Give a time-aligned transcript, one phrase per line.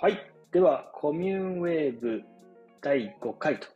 [0.00, 0.32] はい。
[0.52, 2.22] では、コミューンウェーブ
[2.80, 3.66] 第5回と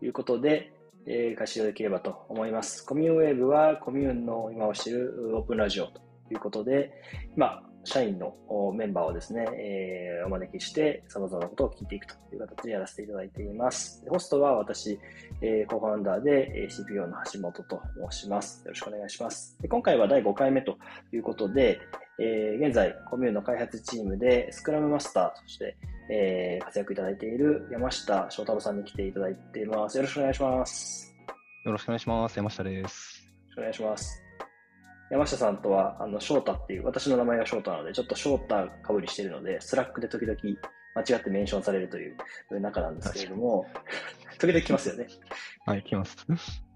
[0.00, 0.72] いうことで、
[1.06, 2.82] えー、開始できればと思います。
[2.82, 6.00] コミューンウェーブはコミューンの今を知るオープンラジオと
[6.32, 6.94] いうことで、
[7.36, 8.34] 今、社員の
[8.74, 14.02] メンバーをですね、えー、お招きして様々なことを聞いていくという形でやらせていただいています。
[14.08, 14.98] ホストは私、
[15.42, 18.62] えー、コファウンダーで CPO の橋本と申します。
[18.64, 19.58] よろしくお願いします。
[19.60, 20.78] で今回は第5回目と
[21.12, 21.80] いうことで、
[22.18, 25.76] えー、現在コミューンの開発チームでスクラムマスターとして、
[26.10, 29.96] えー、活躍いただいている山下翔太郎さんに来ていただいています。
[29.96, 31.14] よろしくお願いします。
[31.64, 32.36] よろしくお願いします。
[32.36, 33.22] 山下です。
[33.26, 34.22] よろしくお願いします。
[35.10, 40.36] 山下さんとは、あの、翔太っていう、私の名前が翔太なので、ちょっと翔太かぶりしてるので、スラックで時々
[40.94, 42.16] 間違ってメンションされるという
[42.60, 43.66] 仲なんですけれども、
[44.38, 45.06] 時々来ますよね。
[45.64, 46.16] はい、来ます。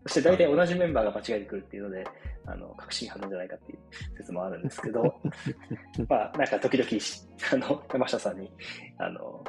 [0.07, 2.07] そして大体同じメンバーが間違えてくるっていうので、
[2.47, 3.79] あの、確信犯なんじゃないかっていう
[4.17, 5.21] 説もあるんですけど、
[6.09, 6.89] まあ、なんか時々、
[7.53, 8.51] あの、山下さんに、
[8.99, 9.45] あの、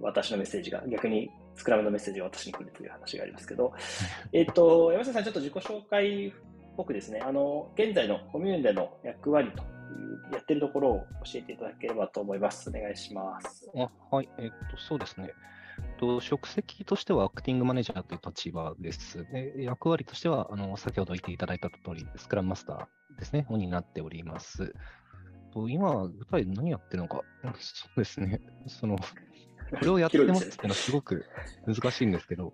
[0.00, 3.72] 私のメッセージが、逆にスクラムのメッセージが私に来るという話がありますけど、
[4.32, 6.32] えっと、山下さん、ちょっと自己紹介
[6.76, 9.66] 僕ですね、あの、現在のコミューンでの役割という、
[10.32, 12.68] やってるところを教えていただければと思います。
[12.68, 13.70] お願いします。
[13.74, 15.32] あはい、えっと、そうですね。
[15.96, 19.26] と職責としてはアクティングマネージャーという立場です。
[19.32, 24.74] で役割としては、あの先ほど言っていただいた通り、スクラムマスターですね、になっております。
[25.52, 29.04] と今、具体何やってるのか、そうですね、その、こ
[29.82, 31.24] れをやってますっていうのはすごく
[31.66, 32.52] 難しいんですけど、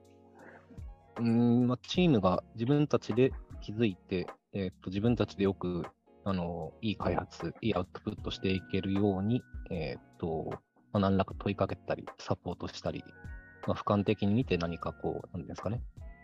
[1.19, 5.85] うんまあ、チームが自分たちで気づいて、えー、と自分たちでよく
[6.25, 10.59] あのいい開発、いいアウトプットしていけるように、えーと
[10.93, 13.05] まあ、何らか問いかけたり、サポートしたり、
[13.67, 15.81] まあ、俯瞰的に見て何かこう、なんですかね、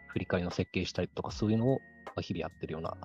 [0.08, 1.78] 振り返りの設計したりとか、そういうのを
[2.20, 2.96] 日々やってるような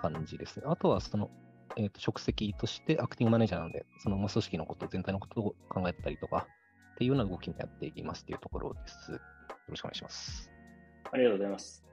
[0.00, 0.64] 感じですね。
[0.66, 1.30] あとはその、
[1.76, 6.46] えー、と職責としてアクティングマネージャーなので、その組織のこと、全体のことを考えたりとか、
[6.94, 9.12] っていうような動きもやっていきますというところです。
[9.12, 9.18] よ
[9.68, 10.50] ろしくお願いします。
[11.12, 11.84] ありがとうございます。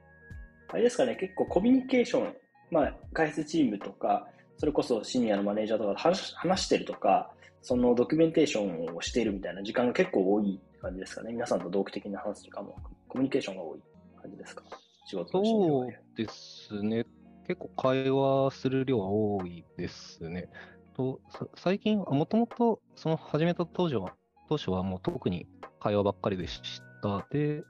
[0.70, 2.34] あれですかね、結構コミュニケーション、
[2.70, 4.28] まあ、開発チームとか、
[4.58, 7.30] それこそシニアのマネージャーとか話話してるとか、
[7.62, 11.32] そのドキュメンテーションをしているみたいな時間が結構多い感じですかね。
[11.32, 12.76] 皆さんと同期的な話とかも、
[13.08, 13.80] コミュニケーションが多い
[14.20, 14.64] 感じですか？
[15.06, 17.06] 仕事そうですね。
[17.46, 20.48] 結構会話する量は多いですね。
[20.94, 21.20] と
[21.56, 24.14] 最近、もともとその始めた当初は、
[24.48, 25.46] 当初はもう特に
[25.80, 26.60] 会話ばっかりでし
[27.00, 27.26] た。
[27.30, 27.62] で、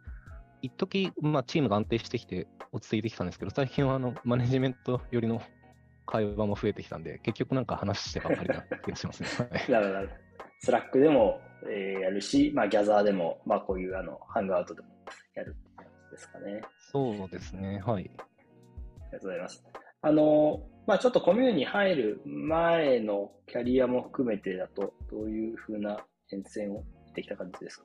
[0.63, 5.41] 一時まあチームが安定してきて落ち着いてきたんですけど、最近はあのマネジメントよりの
[6.11, 9.29] 会話も増えてきたんで、結局なんか話してばっかりな気がしますね。
[9.69, 10.09] なるほど。
[10.61, 14.89] スラックでも、えー、やるし、まあ、ギャザーでも、まあ、こういうあのハングアウトでも
[15.35, 16.63] やるって感じですかね。
[16.91, 17.81] そうですね。
[17.85, 18.11] はい。
[18.11, 19.65] ありがとうございます。
[20.01, 27.85] あの、まあ、ちょっとコミュに入る前のキャリアも含めてだと、どういうふうな変遷をしてきた感じですか？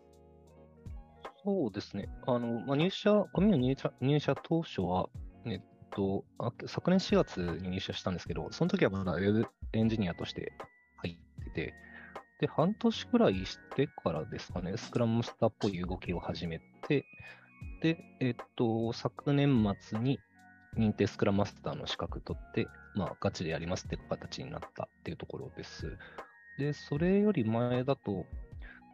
[1.44, 2.07] そうですね。
[2.25, 5.09] あの、まあ、入社、コミュニ入社入社当初は、
[5.45, 5.61] えっ
[5.95, 6.25] と、
[6.67, 10.53] 昨年4月に入社したんですけど、その時はまだウェブエンジニアとして
[10.97, 11.73] 入ってて、
[12.39, 17.05] で、半年くらいしてからですかね、スクラムスターっぽい動きを始めて、
[17.81, 20.19] で、えっと、昨年末に
[20.77, 25.97] 認定スクラムマスターの資格取って、まあ、ガチでやりますって形になったっていうところです。
[26.57, 28.25] で、それより前だと、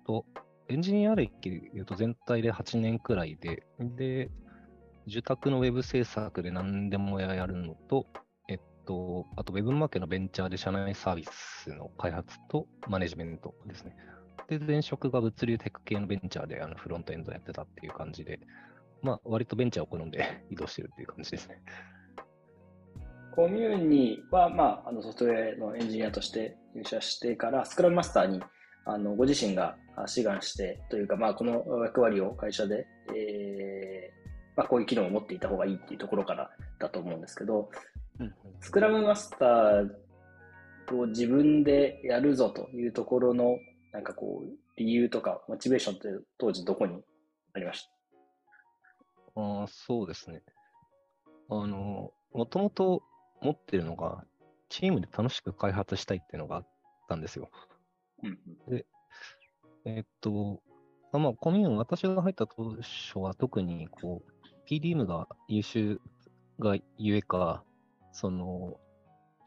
[0.06, 0.26] と
[0.70, 4.30] エンジニア歴で言うと全体で8年くらいで、で、
[5.10, 8.06] 受託のウェブ制作で何でもやるのと、
[8.48, 13.96] えっと、あとウェブマーケのベンチャーで社内サービスの開発とマネジメントですね。
[14.48, 18.40] で、前職が物流テック系のベンチャーであのフロントエンドやってたっていう感じで、
[19.02, 21.62] まあ、割とベンチャーを好んで 移動してるっていう感じですね。
[23.36, 28.42] コミューニは、まあ、あのソフトウェアのエンジニアとして入社してから、スクラムマスターに
[28.86, 29.78] あの、ご自身が
[30.08, 34.19] 志願してというか、まあ、この役割を会社で、えー、
[34.60, 37.70] まあ、こういう機能を持っていた方がいいっていうところからだと思うんですけど、
[38.60, 39.90] スクラムマスター
[40.94, 43.58] を自分でやるぞというところの、
[43.94, 47.02] なんかこう、理由とか、モチベーションって当時どこに
[47.54, 47.88] ありまし
[49.34, 49.42] た？
[49.42, 50.44] あそうですね。
[51.50, 53.02] あの、もともと
[53.42, 54.26] 持ってるのが、
[54.68, 56.68] チームで楽しく開発したいっていうのがあっ
[57.08, 57.50] たんですよ。
[58.68, 58.86] で、
[59.86, 60.62] えー、っと、
[61.14, 64.32] まあ、コミューン、私が入った当初は特に、こう、
[64.70, 66.00] PDM が優秀
[66.60, 67.64] がゆえか、
[68.12, 68.80] その、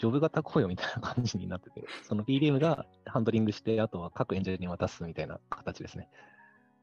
[0.00, 6.08] ジョブ型雇用みたいな感じになってて、 その PDM がハンドリングして、あとは各エンジニアに渡すみたいな形ですね。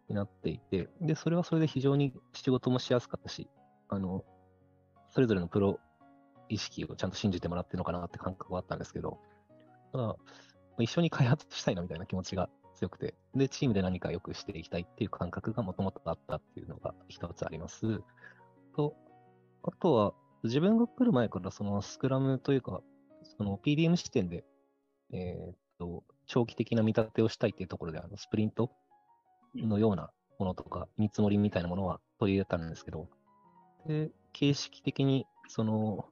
[0.07, 3.49] になっていて、で、それはそれで非常に仕事もしやすかったし、
[3.89, 4.23] あの、
[5.09, 5.79] それぞれのプロ
[6.47, 9.19] 意識をちゃんと信じてもらってるのかなって感覚はあったんですけど、
[9.91, 10.15] ただ、
[10.79, 12.49] 一緒に開発したいなみたいな気持ちが
[12.79, 18.01] 強くて、で、チームで何か良くしていきたいっていう感覚がもともとあったっていうのが一つあります。
[18.75, 18.95] と、
[19.63, 22.81] あとは、自分が来る前からそのスクラムというか、
[23.37, 24.45] その PDM 視点で、
[25.11, 28.71] えーっと、長期的な見立てをしたいっていうところで、あのスプリント
[29.55, 33.09] のようなものとか、見積もりみたいなものは取り入れたんですけど、
[33.85, 36.05] で、形式的に、その、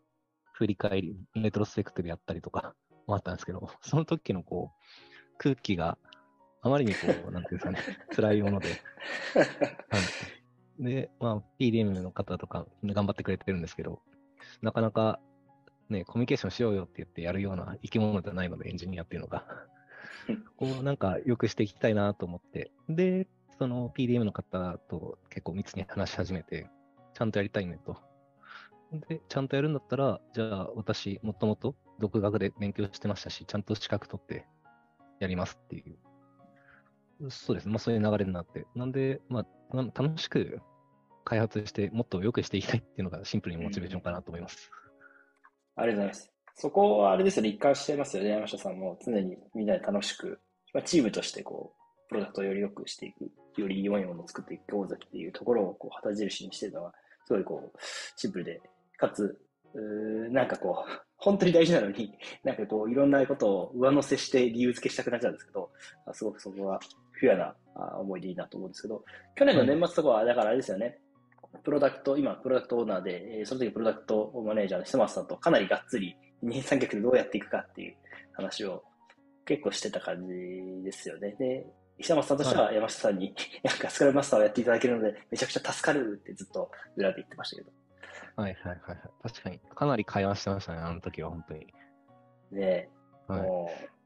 [0.51, 2.73] 振り返り、レトロスペクトでやったりとか
[3.05, 5.97] もあったんですけど、その時のこう、空気が
[6.61, 7.79] あまりにこう、 なんていうんですかね、
[8.15, 8.73] 辛いもので、は
[10.79, 10.83] い。
[10.83, 14.01] で、まあ、PDM の方とか頑張ってくれてるんですけど、
[14.61, 15.19] なかなか
[15.89, 19.45] ね、コミュニケーションしようよって言ってやるような生き物じゃないので、エンジニアっていうのが。
[20.57, 23.27] こう、なんか良くしていきたいなと思って、で、
[23.57, 26.69] その PDM の方と結構密に話し始めて、
[27.13, 27.97] ちゃんとやりたいねと。
[28.91, 34.45] で、ちゃんとやるんだったら、じゃあ私、もともと独学で勉強してましたし、ちゃんと資格取って
[35.19, 35.97] やりますっていう。
[37.29, 37.71] そうですね。
[37.71, 38.65] まあそういう流れになって。
[38.75, 40.61] なんで、まあ、な楽しく
[41.25, 44.71] 開発して、もっと良くしていきたいっていうのがシンプルにモチベーションかなと思います。
[45.75, 46.31] ありがとうございます。
[46.55, 48.97] そこはあれですよね、一貫してますよね、山下さんも。
[49.03, 50.39] 常にみんなで楽しく、
[50.73, 53.29] まあ、チームとしてこう、プロダクトをより良くしていく、
[53.59, 56.93] より良いものを作っていこうぜっていうところをこう旗印にしてるのは、
[57.25, 57.79] すごいこう、
[58.15, 58.61] シンプルで、
[58.97, 59.37] かつ、
[59.73, 65.69] うーなんかこう、本当に大事なのに、なんかこう、いろんなことを上乗せして理由付けしたくなっちゃうんですけど、
[66.05, 66.79] あすごくそこは
[67.19, 69.03] フェアなあ思いでいいなと思うんですけど、
[69.35, 70.99] 去年の年末とかは、だからあれですよね、
[71.63, 77.95] プロダクト、今、プロダクトオーナーで、えーその時プロダクトマネージャーの久松さんとかなりがっつり二人三脚でどうやっていくかっていう
[78.33, 78.83] 話を
[79.45, 81.35] 結構してた感じですよね。
[81.39, 81.65] で、
[81.99, 87.71] 久松さんとしては山下さんに、 なんかスクラムマスターをやっていただけるので、めちゃくちゃ助かるってずっと裏で言ってましたけど。
[88.35, 88.97] はいはいはいはい。
[89.23, 91.73] 確かに、かなり会話してましたね、あの時は本当に。
[92.51, 92.89] で、
[93.27, 93.41] はい。
[93.41, 93.96] もう、一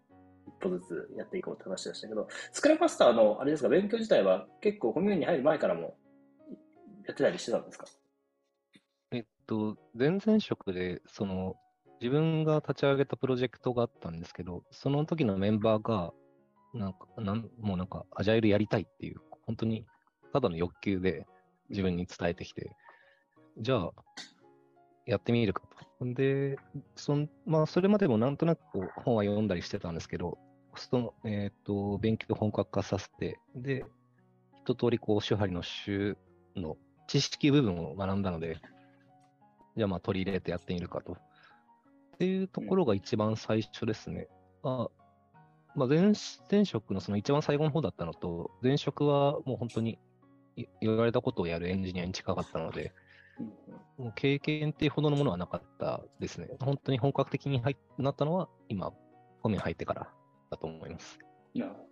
[0.62, 5.98] 歩ずつやっていこうって話でしたけど、スクラムマスターの、あれですか、勉強自体は結構コミュニティに入る前からも
[7.06, 7.86] やってたりしてたんですか？
[9.12, 11.56] えっと、前々職で、その、
[12.00, 16.14] 自分が立ち上げたプロジェクトがあったんですけど、その時のメンバーが、
[16.74, 19.86] なんか、なんもうなんか、アジャイルやりたいっていう、本当に、
[20.32, 21.28] ただの欲求で
[21.70, 22.72] 自分に伝えてきて、
[23.58, 23.92] じゃあ、
[25.06, 25.64] やってみるか
[26.00, 26.06] と。
[26.14, 26.58] で、
[26.96, 30.38] そんまあ、それまでもなんとなくこう本は読んだりしてたんですけど、
[30.76, 33.86] その、えっ、と、勉強本格化させて、で、
[34.64, 36.18] 一通りこう、手張りの週
[36.56, 36.78] の
[37.08, 38.58] 知識部分を学んだので、
[39.76, 41.14] じゃあまあ取り入れてやってみるかと。
[41.14, 41.18] っ
[42.18, 44.28] ていうところが一番最初ですね。
[44.64, 44.88] あ
[45.76, 46.14] まあ、前
[46.52, 50.00] 前職のその一番最後の方だったのと、前職はもう本当に
[50.82, 52.94] 言われたことをやるエンジニアに近かったので、
[53.98, 56.50] もう経験っていうほどのものはなかったですね。
[56.60, 58.92] 本当に本格的に入なったのは、今、
[59.42, 60.10] コミュに入ってから
[60.52, 61.18] だと思います。
[61.56, 61.92] なるほど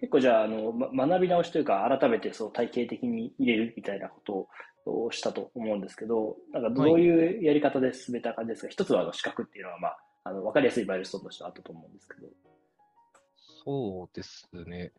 [0.00, 4.48] 結構じゃあ、あの、ま、学び直しというか、改めてそう体系的に入れるみたいなこと
[4.86, 12.28] をしたと思うんですけど、なんかどういうやり方で進めた感じですか、一つはあの資格っていうのは、まあ、あの、わかりやすいマイルストーンとしてはあったと思うんですけど。
[13.64, 14.92] そうですね。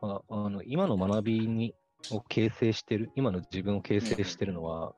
[0.00, 1.74] ただ、あの、今の学びに、
[2.12, 4.94] を形成してる、今の自分を形成してるのは、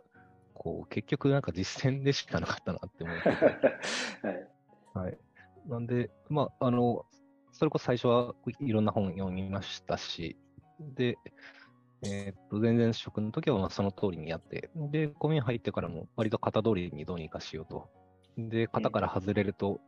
[0.55, 3.31] こう、結局なんか実践でしかなかったなって思ってて
[4.29, 4.49] はい。
[4.95, 5.19] はい。
[5.67, 7.07] なんで、まあ、あの、
[7.53, 10.37] それこそ最初はいろんな本読みましたし、
[10.81, 11.17] で、
[12.05, 17.89] えーっと、全然職の時はまあその通りにやって、で、コミュ入ってからも割と型通りにどうにかしようと。
[18.37, 19.81] で、型から外れると、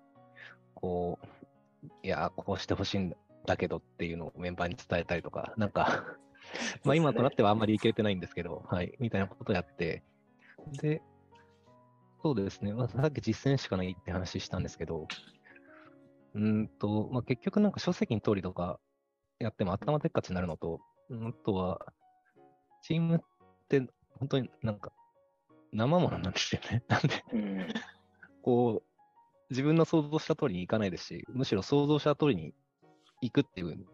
[0.74, 6.04] こう、いや、こうしてほしいんだけどっていうのをメンバーに伝えたりとか、なんか、
[6.84, 10.04] まあ今となってはあんまりいけてないんですけど、はい、みたいなことをやって、
[10.80, 11.02] で、
[12.22, 15.08] そうですね、まあ、さっき実践しかないって話したんですけど、
[16.34, 18.78] うんと、まあ、結局なんか書籍の通りとか
[19.38, 21.80] やっても頭でっかちになるのと、あとは、
[22.82, 23.20] チームっ
[23.68, 23.80] て
[24.18, 24.92] 本当になんか
[25.72, 26.82] 生ものなんですよね。
[26.88, 27.24] なんで、
[28.42, 32.54] こう、自分の想像した通りにいかないですし、むしろ想像した通りに
[33.20, 33.86] 行くっていう、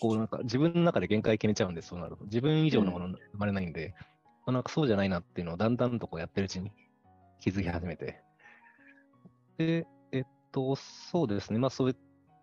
[0.00, 2.24] こうなんか自分の中で限界決めちゃうんです、そうなると。
[2.24, 3.94] 自分以上のもの生まれないんで、
[4.46, 6.72] まあ、なんかそうじゃないなっていうのをだんだんとこうやってるうちに
[7.40, 8.22] 気づき始めて。
[9.58, 9.86] で、
[10.54, 11.58] と、そうですね。
[11.58, 11.96] まあそういう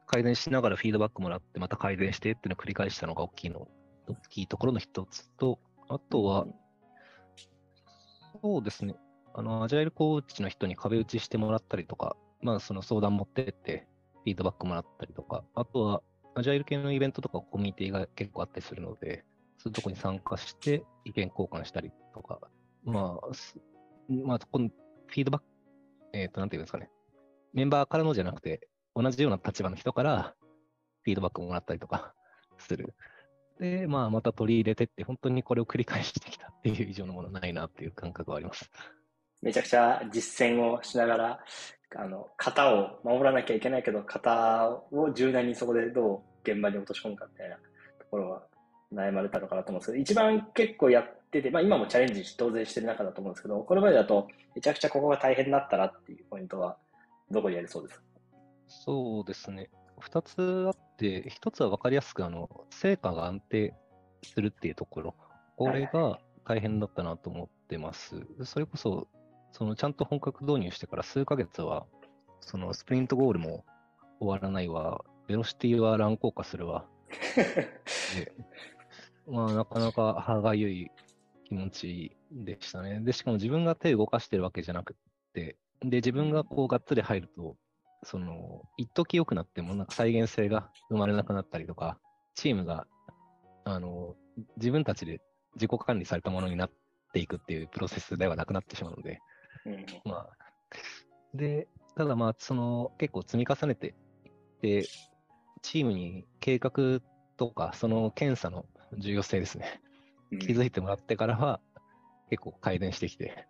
[0.06, 3.70] 改善しながらフィードバックもらって、また改善してっていうのを繰り返したのが大きいの、
[4.08, 6.46] 大きいところの一つと、あとは、
[8.42, 8.96] そうですね。
[9.34, 13.88] あの、アジャイルコーチの人に壁打ちしてもらったりとか、まあ、その相談持ってって、
[14.24, 16.02] フィードバックもらったりとか、あとは、
[16.36, 19.24] アジャイル系のイベントとかコミュニティが結構あったりするので、
[19.58, 22.40] そういうとこに参加して意見交換したりとか、
[22.84, 23.58] まあ、す
[24.10, 24.70] まあ、この
[25.08, 25.48] フィードバック、
[26.14, 26.90] えっ、と、なんていうんですかね。
[27.54, 30.36] メンバーからのじゃなくて、同じような立場の人から、
[31.04, 32.14] フィードバックもらったりとか
[32.58, 32.94] する。
[33.60, 38.70] で、まあ、また取り入れてって、本当にこれを繰り返してきたっていう以上のものないなっていう感覚はあります。
[39.42, 41.40] めちゃくちゃ実践をしながら、
[41.96, 47.62] あの、型を守らなきゃいけないけど、型を柔軟にそこでどう現場に落とし込むかみたいなと
[48.10, 48.44] ころは
[48.94, 56.78] 悩まれたのかなと思うんですけど、一番結構やってて、まあ今もチャレンジ当然してる中だと思うんですけど、これまでだとめちゃくちゃここが大変だったなっていうポイントは、
[57.32, 58.00] どこにありそうです？
[58.00, 58.06] か
[58.68, 59.70] そうですね。
[60.00, 63.76] 二つあって、一つは分かりやすく、あの、成果が安定
[64.24, 65.16] するっていうところ、
[65.58, 68.26] これが大変だったなと思ってます。
[68.44, 69.08] それこそ、
[69.52, 71.86] そのちゃんと本格導入してから数ヶ月は、
[72.40, 73.64] そのスプリントゴールも
[74.20, 76.86] 終わらないわ、ベロシティは乱高下するわ。
[78.16, 78.34] で
[79.28, 80.92] まあ、なかなか歯がゆい
[81.46, 83.02] 気持ちでしたね。
[83.02, 84.96] で、しかも自分が手を動かしてるわけじゃなく
[85.34, 87.56] て、で、自分がこうがっつり入ると、
[88.04, 92.00] その、一時良くなっても、なんか再現性が生まれなくなったりとか、
[92.36, 92.88] チームが、
[93.66, 94.16] あの、
[94.58, 95.22] 自分たちで
[95.56, 96.72] 自己管理されたものになっ
[97.14, 99.20] ていくっていうプロセスではなくなってしまうので、
[99.66, 100.30] うん、まあ、
[101.34, 103.96] で、ただまあ、その、結構積み重ねて
[104.62, 104.86] で、
[105.62, 107.02] チームに計画
[107.38, 108.66] とか、その検査の
[108.98, 109.82] 重要性ですね、
[110.40, 111.60] 気づいてもらってからは、
[112.30, 113.48] 結構改善してきて、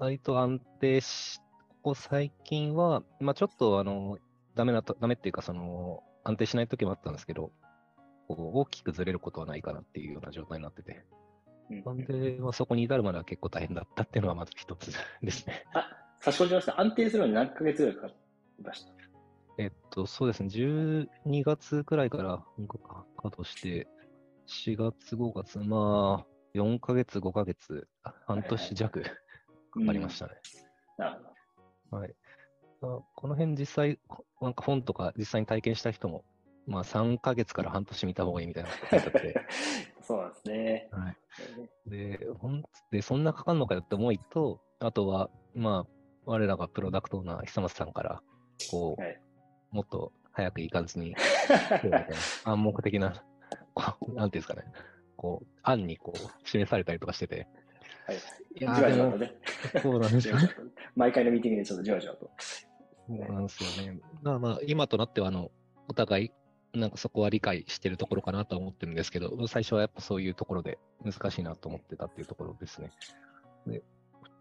[0.00, 1.40] 割と安定し
[1.82, 4.18] ここ最近は、まあ、ちょっとあの
[4.54, 7.52] ダメなダメっていうかその、安定しない時もあったんですけど、
[8.28, 11.04] こう大きくずれることはないかなっていうような状態になってて。
[11.84, 14.92] なんで、まあ、そこに至るまでは結構大変だったっていうのはまず一つ
[15.22, 15.64] ですね。
[15.74, 15.88] あ、
[16.20, 16.80] 差し込みました。
[16.80, 18.14] 安定するのに何ヶ月ぐらいかかり
[18.64, 18.92] ました
[19.58, 20.48] えっと、そうですね。
[20.48, 23.86] 12月くらいから本格稼働して、
[24.46, 27.86] 4月、5月、まあ、4ヶ月、5ヶ月、
[28.26, 29.10] 半年弱か
[29.70, 30.32] かりましたね。
[30.98, 31.20] なる
[31.90, 31.98] ほど。
[31.98, 32.14] はい。
[32.80, 33.98] この辺実際、
[34.40, 36.24] なんか本とか実際に体験した人も、
[36.66, 39.40] まあ3ヶ月から半年見た方がいいみたいなこと書いてあって。
[40.02, 40.88] そうなんですね。
[40.90, 41.16] はい。
[41.90, 45.90] で、ほんでそんなかかんのかよって思いと、あとは、まあ、
[46.24, 48.22] 我らがプロダクトな久松さんから、
[48.70, 49.20] こう、はい、
[49.70, 51.14] もっと早くいい感じに、
[52.44, 53.22] 暗黙的な、
[54.14, 54.64] なんていうんですかね、
[55.16, 57.46] こう、案にこう、示されたりとかしてて、
[58.06, 58.16] はい。
[58.56, 59.32] いやじわじわとね。
[59.82, 60.48] そうなんですよ、ね。
[60.96, 62.30] 毎回のミーティングでちょっとじわじわと。
[62.38, 64.00] そうなんですよね。
[64.22, 65.50] まあまあ、今となっては、あの、
[65.88, 66.32] お互い、
[66.72, 72.92] なんかそこは理解してるところかなと思ってるんですけど、最初はやっぱそういうところで難しいなと思ってたっていうところですね。
[73.66, 73.82] で、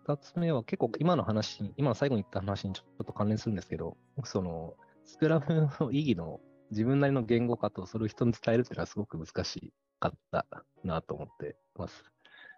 [0.04, 10.46] 二つ目は結構今の話に、今の最後に言った話にちょっと関連するんですけど、その、スクラムの意義の自分なりの言語化とそれを人に伝えるっていうのはすごく難しかった
[10.84, 12.04] なと思ってます。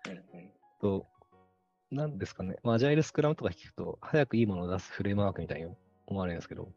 [0.08, 0.52] うんうん
[0.82, 1.06] と、
[1.92, 5.68] なんですかね、まあ、アジャイルスクラムとか聞くと、早くいいものを出すフレームワークみたいに
[6.08, 6.70] 思われるんですけど、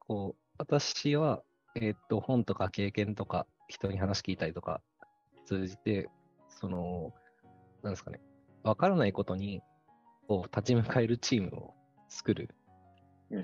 [0.00, 1.42] こう、私は、
[1.76, 4.82] えっ、と、本とか経験とか、人に話聞いたりとか、
[5.46, 6.08] 通じて、
[6.48, 7.12] その、
[7.82, 8.20] なんですかね、
[8.64, 9.62] わからないことに、
[10.26, 11.74] こう、立ち向かえるチームを
[12.08, 12.48] 作る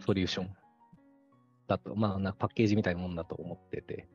[0.04, 0.50] ソリューション
[1.68, 4.08] だと、まあ、なパッケージみたいなもんだと思ってて、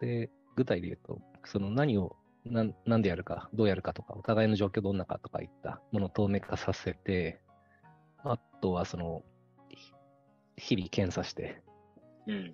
[0.00, 2.16] で、具体で言うと、その何を
[2.50, 7.40] ななんでやるか、どうやるかとか、お互いの状況どんなかとかいったものを透明化させて、
[8.18, 9.22] あとはその、
[10.56, 11.62] 日々検査して、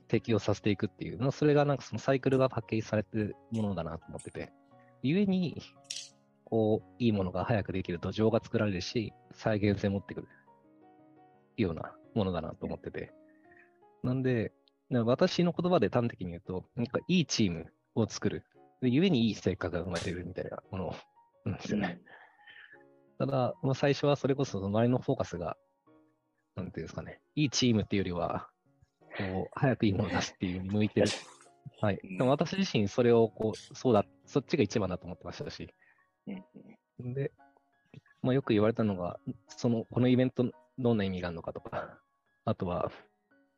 [0.08, 4.52] 適用させていくっていう、うん、それがなんかそのサイクルがパッケージされてるものだなと思ってて、
[5.02, 5.60] 故に、
[6.44, 10.28] こう、いいものが早くできる土壌が作られるし、再現性持ってくる
[11.56, 13.12] ようなものだなと思ってて。
[14.02, 14.52] なんで、
[14.90, 18.44] 私の言葉で端的に言うと、なんかいいチームを作る
[18.84, 20.96] で、故にいい成果が生まれるみたいなもの
[21.44, 22.00] なんですよね。
[23.18, 25.56] ただ、まあ、最初はそれこそ周りのフォーカスが、
[26.56, 28.48] なんていうんですかね、いいチームっていうよりは、
[29.16, 31.06] こう、早くいいものを出すっていうに向いてる。
[31.80, 32.00] はい。
[32.02, 35.72] でも私自身それをこう、そうだ、そっちが一番だと思ってましたし。
[36.98, 37.32] で、
[38.22, 41.98] まあよく言われたのが、その、このイベントどんな意味があるのかとか、
[42.44, 42.90] あとは、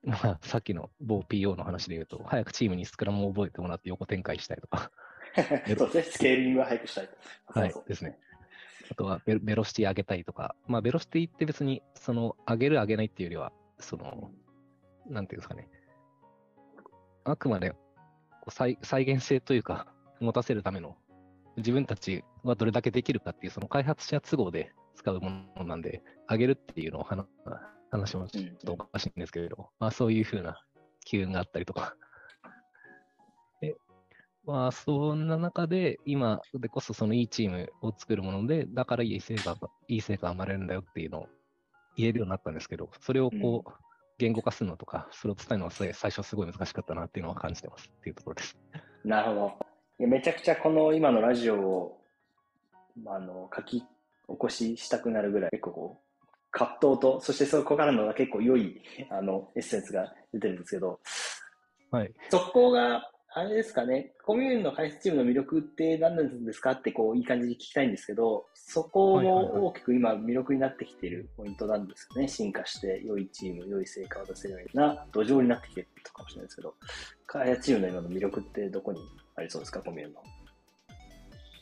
[0.03, 4.91] まあ、さっきの某 PO の話で言うと、早くチームにスクラムを覚えてもらって横展開したいとか。
[5.79, 7.61] そうですね、スケーリングを早くしたいと。
[7.61, 8.19] はい、ですね。
[8.91, 14.31] あとはベ、ベロシティ上げたいとか、まあ、ベロシティって別に、その、上げる上げないっていうよりは、その、
[15.07, 15.69] なんていうんですかね、
[17.25, 17.75] あくまで
[18.49, 20.97] 再再現性というか、持たせるための、
[21.57, 27.27] 自分たちはどれだけできるかっていう、その開発者都合で使うものなんで、上げるっていうのを話
[27.91, 30.61] 話もちょっとおかしいんですけれどまあそういうふうな
[31.05, 31.95] 機運があったりとか。
[34.47, 41.27] で、まあそんな中で、今でこそそのいいチームを作るもので、だからいい成果が、いい成果が生まれるんだよっていうのを
[41.97, 43.71] 言えるようになったんですけど、それをこう、
[44.19, 48.57] 言語化するのとか、それを伝えるのは最初すごい難しかったなっていうのは感じてますっていうところです。
[49.05, 49.67] なるほど。
[49.99, 52.01] いやめちゃくちゃこの今のラジオを、
[53.03, 53.87] まあ、あの書き起
[54.27, 61.01] こししたくなるぐらい結構こう葛藤と、そしてそこからの結構良いあのエッセンスが出てるんですけど、
[61.91, 62.13] はい。
[62.31, 63.03] そこが
[63.39, 72.29] あれですかね、コミューンの開発チームの魅力って何なんですかってこういい感じに聞きたいんですけど、そこも大きく今魅力になってきているポイントなんですよね。
[72.29, 76.75] 進化して良いチーム、良い成果を出せるような土壌になってきてるかもしれないですけど、
[77.27, 79.01] 開発チームの今の魅力ってどこに
[79.35, 80.23] ありそうですか、コミューンの。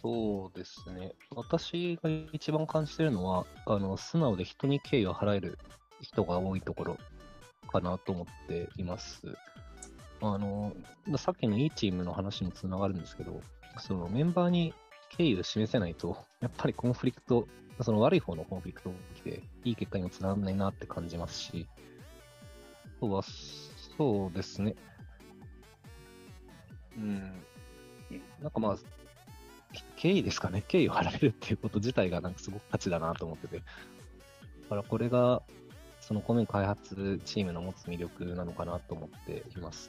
[0.01, 1.13] そうですね。
[1.35, 5.59] 私が一番感じてるのは、あの素直で人に敬意を払える
[6.01, 6.99] 人が多いところ
[7.73, 9.27] かなと思っています。
[10.33, 10.75] あの、
[11.19, 13.41] さっきのいいチームの話につながるんですけど、
[13.79, 14.73] そのメンバーに
[15.17, 17.47] 敬意を示せないと、やっぱりコンフリクト、
[17.83, 21.69] その悪い方のコンフリクトが起きて、いい結果にもつながらないなって感じますし、
[22.99, 23.23] あとは、
[23.97, 24.75] そうですね。
[26.97, 27.21] うん。
[28.41, 28.77] なんかまあ、
[29.97, 30.63] 敬意ですかね。
[30.69, 33.59] 敬意を払えるっていうこと自体がなんかすごく価値だなと思ってて。
[33.59, 33.63] だ
[34.69, 35.43] からこれが
[36.07, 39.89] そのコミュ開発チームの持つ魅力なのかなと思っています。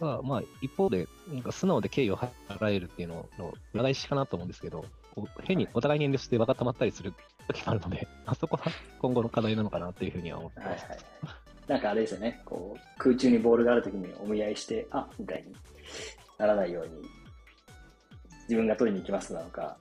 [0.00, 4.84] まあ、まあ、一方で、なんか素直で敬意を払えるっていうのの裏返しかなと思うんですけど、
[5.44, 7.14] 変にお互いに遠慮して場が溜まったりする
[7.46, 8.64] 時もあるので、 あそこは
[8.98, 10.84] 今後の課題なのかなっていうふうには思ってます。
[10.84, 10.98] はいはい、
[11.68, 15.54] なんかあれですよね、こう空中にボールがあるときにお見合いして、あみたいに
[16.38, 17.02] ならないように、
[18.48, 19.76] 自分が取りに行きますなのか、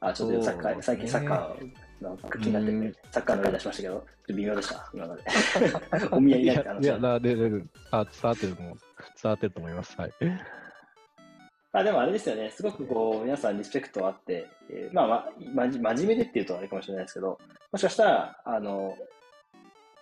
[0.00, 5.22] あ、ちょっとサッカー、最近サッカーなんか気になってて、サッカーの例出しましたけど、微妙でした、今まで。
[6.10, 6.82] お見合いになって話。
[6.82, 8.76] いや、いやでで伝わってると思う。
[9.22, 10.00] 伝わってると思います。
[10.00, 10.12] はい。
[11.74, 17.38] あでもあれですよね、すごくこう皆さんリスペクトあって、えー、まあ、ま、真面目でっていうとあれかもしれないですけど、
[17.70, 18.94] もしかしたら、あの、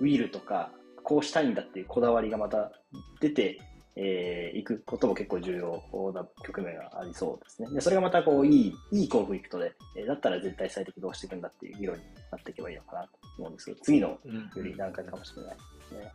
[0.00, 0.73] ウィールとか、
[1.04, 2.73] こうしたいんだっていうこだわりがまた
[3.21, 3.59] 出て、
[3.97, 7.68] えー、行くことも結構重要な局面がありそうですね。
[7.70, 14.18] で、それがまたこう、いい、いいコンフリクトで、えー、だったら絶対最適どうしていくんだっていう議論になっていけばいいのかなと思うんですけど、次のよ
[14.62, 16.12] り段階かもしれないですね。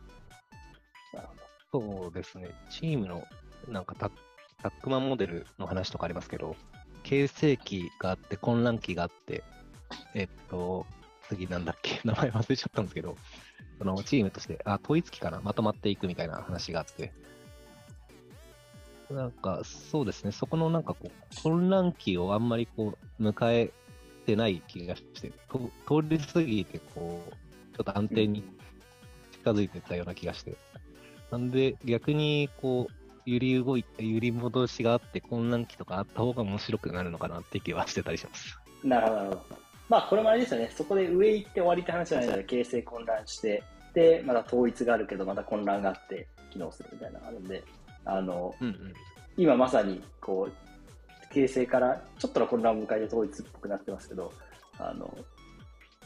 [1.14, 1.28] なる
[1.72, 2.02] ほど。
[2.02, 2.48] そうですね。
[2.70, 3.22] チームの
[3.68, 4.10] なんかタ
[4.62, 6.56] タックマンモデルの話とかありますけど、
[7.02, 9.44] 形成期があって、混乱期があって、
[10.14, 10.86] えっと、
[11.28, 13.16] 次なんだっけ、 名前忘れちゃったんですけど、
[13.78, 17.12] そのチームとして、あ、統一期かな、まとまっていくみたいな話があって、
[19.10, 23.72] なんか、そうですね、そこのなんかこう、混乱期をあんまりこう、迎え
[24.26, 28.42] てない気がして、通り過ぎて、こう、ちょっと安定に
[29.32, 30.56] 近づいてたような気がして。
[31.30, 38.58] なんで、逆に、こう、揺り動いて、揺り戻しがあって、混乱期とかあった方が面白くなるのかなって気はしてたりします。
[38.82, 39.66] なるほど、なるほど。
[39.88, 43.62] まあ、これもあれですよね、そこで上行って終わりって話じゃないので、形成混乱して、
[43.94, 47.62] で、まだ統一があるけど、まだ混乱があって、機能するみたいなのがあるんで、
[48.06, 48.92] あの、うんうん、
[49.36, 54.32] 今まさにこう形成からちょっとの混乱を迎えて統一っぽくなってますけど
[54.78, 55.12] あの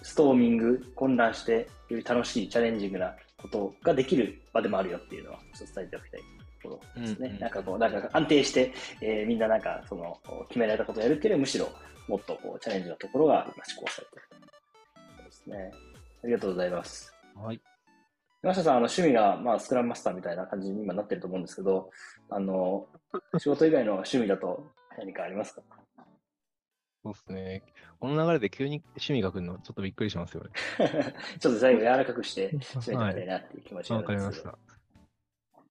[0.03, 6.21] ストーミング混乱してより楽しいチャレンジングなことができる場でもあるよっていうのはちょっと伝えておきたい
[6.63, 11.69] ところですね、うんうん、なんかこうなんか安定して、えー、みんななんかその決められたことをやるっていうよりむしろ
[12.09, 15.71] もっとこうチャレンジのところが今施行されているですね。
[16.25, 17.15] ありがとうございます。
[17.37, 17.70] はい
[18.43, 21.91] 山下さん、あの趣味が、まあ、スクラムマスターみたいな感じに今なってると思うんですけど、
[22.31, 22.87] あの、
[23.39, 24.67] 仕事以外の趣味だと
[24.99, 25.63] 何かありますか？
[27.03, 27.63] そうですね。
[27.99, 30.51] この流れで急に趣味が来るのちょっとびっくりしますよね。
[31.39, 34.59] ちょっと最後柔らかくして締めてみたいなっていう気持ちはい、かりました。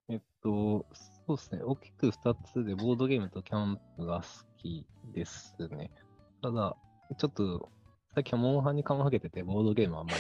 [0.09, 0.85] えっと、
[1.27, 1.63] そうですね。
[1.63, 4.27] 大きく2つでボードゲームとキャンプが好
[4.57, 5.91] きですね。
[6.41, 6.75] ただ、
[7.17, 7.69] ちょっと
[8.15, 10.19] 最近はモンハンにかまけてて、ボードゲームはあんまり。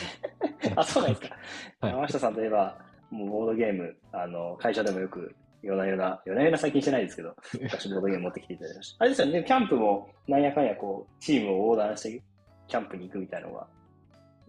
[0.75, 1.37] あ、そうなんですか。
[1.81, 2.77] はい、山下さんといえば、
[3.11, 8.97] もうボードゲーム、あの、会社でもよく、夜な夜な、夜な夜な最近してないですけど、 昔ボードゲーム持ってきていただきました。
[8.99, 12.23] あれですよね、キャンプも、なんやかんやこう、チームを横断して、
[12.67, 13.67] キャンプに行くみたいなのが、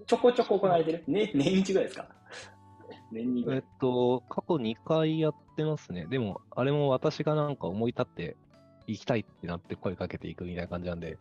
[0.06, 2.06] ちょこちょこ行われてる、ね、年一ぐらいですか？
[3.12, 6.06] 年にえっと、過去2回やってますね。
[6.06, 8.36] でも、あれも私がなんか思い立って、
[8.86, 11.18] 行きたいってなって声かけていくみたいな感じなんで、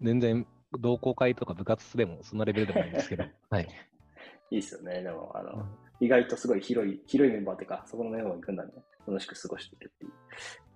[0.00, 0.46] 全然
[0.80, 3.24] 同好会とか部活でもそんなレベルでもないんですけど。
[3.50, 3.68] はい。
[4.50, 5.02] いいっすよね。
[5.02, 5.66] でも、あの、うん、
[6.00, 8.72] 意外とすごい広い、広いメンバーというか、そこのメンバーに行くんだね。
[9.06, 10.12] 楽しく過ごしていくっていう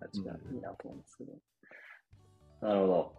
[0.00, 1.32] 感じがいいなと思うんですけど。
[2.62, 3.12] うん、なるほど。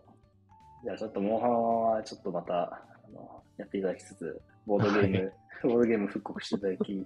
[0.83, 5.33] じゃあちょっと、モンハンはちょっとまた、あの、やっていただきつつ、ボードゲーム、はい、
[5.63, 7.05] ボードゲーム復刻していただき、い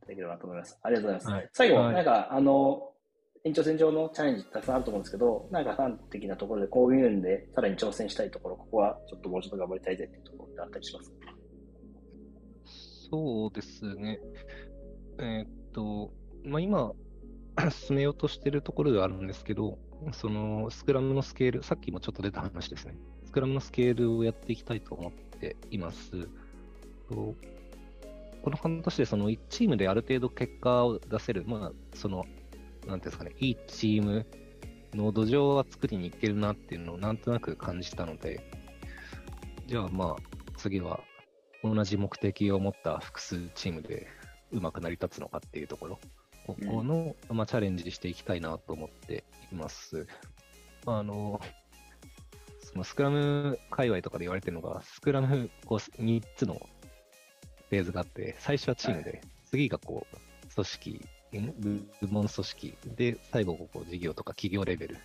[0.00, 0.78] ただければと思います。
[0.82, 1.30] ありがとうございます。
[1.30, 2.92] はい、最後、はい、なんか、あの、
[3.44, 11.12] 延長線上のチャレンジたくさんあると思うんですけど、なんか端的なところでこういうんで、さらに挑戦したいところ、ここはちょっともうちょっと頑張りたいぜっていうところってあったりします
[13.12, 14.18] そうですね。
[15.18, 16.10] えーっと、
[16.46, 16.92] まあ、今、
[17.70, 19.78] 進めようとしているところではあるんですけど、
[20.12, 22.96] そのスクラムのスケール、さっきもちょっと出た話ですね。
[23.26, 26.26] スクラムのスケールをやっていきたいと思っています。
[27.10, 27.34] と
[28.42, 32.24] この半年でその1チームである程度結果を出せる、まあ、その、
[32.86, 34.26] なんていうんですかね、いいチーム
[34.94, 38.40] の土壌は作りにいけるなっていうのをなんとなく感じたので、
[39.66, 41.00] じゃあまあ、次は
[41.62, 44.08] 同じ目的を持った複数チームで
[44.52, 45.98] うまく成り立つのかっていうところ、
[46.46, 50.06] ここの、まあ、チャレンジしていきたいなと思っています。
[50.86, 51.40] あの、
[52.60, 56.54] そのスクラム界隈とかで言われてるのが、スクラムこう3つの
[57.70, 59.20] フェーズがあって、最初はチームで、
[59.50, 61.00] 次がこう、組織、
[61.32, 64.98] 部門組織、で、最後こう事業とか企業レベル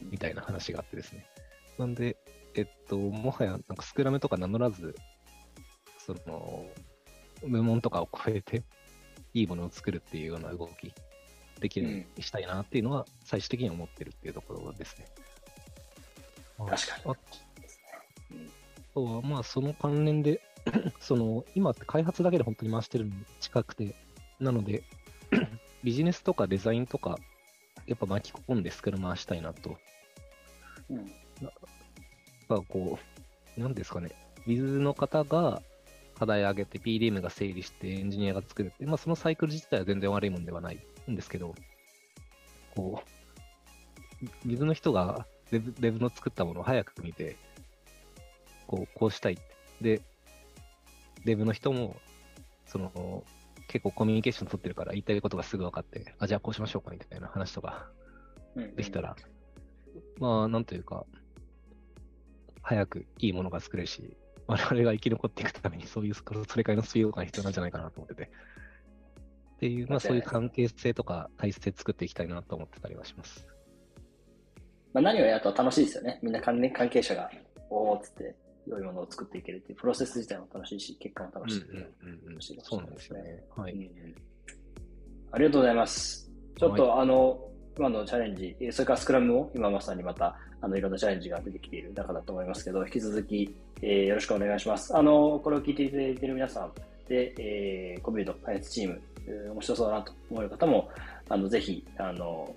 [0.00, 1.26] みたいな話があってですね。
[1.78, 2.16] なんで、
[2.54, 4.94] えっと、もはやなんかスクラムとか名乗らず、
[6.06, 6.66] その、
[7.42, 8.62] 部門とかを超えて、
[9.34, 10.92] いいものを作るっていうような動き、
[11.60, 15.06] できるようにしたいなっていうのは、最終的に思ってるっていうところですね。
[16.58, 17.12] 確かに。
[17.12, 17.16] あ
[18.94, 20.40] とは、まあ、その関連で、
[21.00, 23.94] その、今って開発だけで本当に回してるのに近くて、
[24.38, 24.84] なので、
[25.82, 27.18] ビジネスとかデザインとか、
[27.86, 29.76] やっぱ巻き込んでスクラム回したいなと。
[30.88, 31.12] うん
[32.48, 32.98] まあ、こ
[33.56, 34.10] う、なんですかね、
[34.46, 35.62] ビズの方が
[36.18, 41.54] 課題上げて PDM が整理してエンジニアが作るって、まあ、そのサイクル自体は全然悪いもんではないんですけど、
[42.74, 47.36] こう、ビズの人がデブデブの作ったものを早く見て、
[48.66, 49.38] こう、こうしたい。
[49.80, 50.00] で、
[51.24, 51.96] デブの人も、
[52.66, 53.24] その、
[53.68, 57.88] 結構コミュニケーション取ってるから言いたいことがすぐ分かって、あ、じゃあこうしましょうかみたいな話とか
[58.54, 59.16] うんできたら、
[60.18, 61.04] まあ、なんというか、
[62.62, 66.22] 早くいいものが作れるし、我々が生き残っていくために、そういう、そ
[66.56, 68.30] れくらいのスピード感が必要なんじゃないかなと思ってて。
[69.56, 73.46] っていう、まあ、そういう関係性とか体制作っていきたいなと思ってたりはします。
[74.92, 76.20] まあ、何をやると楽しいですよね。
[76.22, 77.30] みんな関連関係者が、
[77.70, 81.62] おーっつって、良いものを作っていけるっていうプロセス自体も楽しいし、結果も楽しい。
[82.62, 83.44] そうなんですよね。
[83.56, 83.72] はい。
[83.72, 84.36] うん
[85.32, 86.30] ありがとうございます。
[86.58, 87.38] ちょっと、あの、
[87.78, 94.96] 今のチャレンジ、それからスクラムも今まさにまた、あの、いろんなチャレンジが出てきている中だと思いますけど、引き続き、えーよろしくお願いします。
[94.96, 96.72] あの、これを聞いていただいている皆さん
[97.08, 100.88] で、えーコミュニト開発チーム、えー面白そうだなと思う方も、
[101.28, 102.54] あの、ぜひ、あの、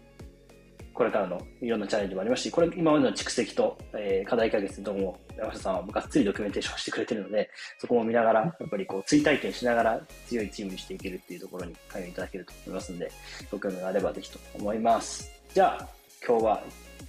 [1.00, 13.12] これからのいろんなチャレンジもありますし、これ今までの蓄積と、えー課題解決とも山下さんはがっつりドキュメンテーションしてくれてるので、そこも見ながら、やっぱりこう追体験しながら強いチームにしていけるっていうところに関与いただけると思いますので、
[13.50, 15.32] ご興味があればぜひと思います。
[15.54, 15.88] じゃあ、
[16.28, 16.64] 今日は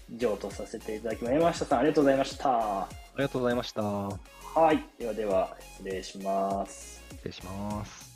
[0.09, 1.35] 以上とさせていただきます。
[1.35, 2.81] 山下さん、ありがとうございました。
[2.83, 3.83] ありがとうございました。
[3.83, 4.85] はい。
[5.01, 7.03] ではでは、失礼します。
[7.11, 8.10] 失礼します。